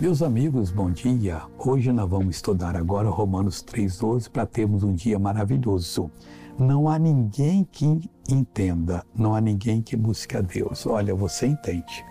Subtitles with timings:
[0.00, 1.42] Meus amigos, bom dia.
[1.58, 6.10] Hoje nós vamos estudar agora Romanos 3,12 para termos um dia maravilhoso.
[6.58, 10.86] Não há ninguém que entenda, não há ninguém que busque a Deus.
[10.86, 12.02] Olha, você entende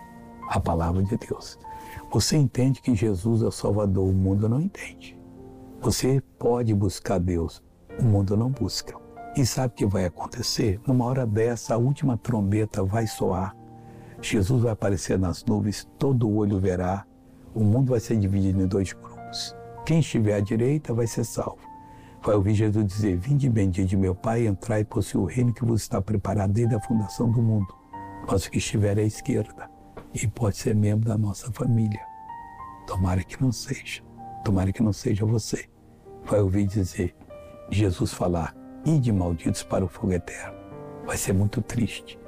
[0.48, 1.58] a palavra de Deus.
[2.12, 5.18] Você entende que Jesus é o Salvador, o mundo não entende.
[5.80, 7.60] Você pode buscar Deus,
[7.98, 8.96] o mundo não busca.
[9.36, 10.80] E sabe o que vai acontecer?
[10.86, 13.56] Numa hora dessa, a última trombeta vai soar.
[14.22, 17.04] Jesus vai aparecer nas nuvens, todo olho verá
[17.54, 19.54] o mundo vai ser dividido em dois grupos.
[19.84, 21.58] Quem estiver à direita vai ser salvo.
[22.22, 25.64] Vai ouvir Jesus dizer: Vinde bendito de meu Pai, entrai e possui o reino que
[25.64, 27.74] vos está preparado desde a fundação do mundo.
[28.30, 29.70] Mas o que estiver à esquerda
[30.12, 32.00] e pode ser membro da nossa família.
[32.86, 34.02] Tomara que não seja.
[34.44, 35.66] Tomara que não seja você.
[36.24, 37.14] Vai ouvir dizer,
[37.70, 40.58] Jesus falar, ide malditos para o fogo eterno.
[41.06, 42.19] Vai ser muito triste.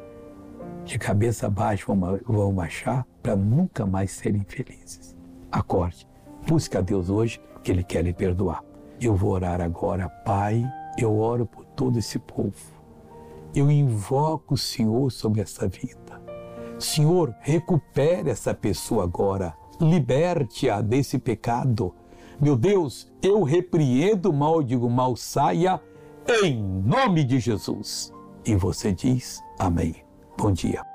[0.85, 5.17] De cabeça baixa vão, vão marchar para nunca mais serem felizes.
[5.51, 6.07] Acorde,
[6.47, 8.65] busque a Deus hoje, que Ele quer lhe perdoar.
[9.01, 10.65] Eu vou orar agora, Pai,
[10.99, 12.52] eu oro por todo esse povo.
[13.55, 16.21] Eu invoco o Senhor sobre essa vida.
[16.79, 21.95] Senhor, recupere essa pessoa agora, liberte-a desse pecado.
[22.41, 25.80] Meu Deus, eu repreendo o mal, digo mal saia,
[26.43, 28.13] em nome de Jesus.
[28.45, 30.02] E você diz amém.
[30.43, 30.91] Bom dia.